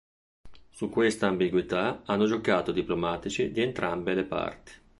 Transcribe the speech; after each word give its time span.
Su 0.71 0.89
questa 0.89 1.27
ambiguità 1.27 2.01
hanno 2.05 2.25
giocato 2.25 2.71
i 2.71 2.73
diplomatici 2.73 3.51
di 3.51 3.61
entrambe 3.61 4.15
le 4.15 4.23
parti. 4.23 4.71